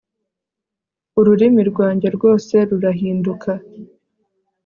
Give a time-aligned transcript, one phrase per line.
[1.19, 3.51] ururimi rwanjye rwose rurahinduka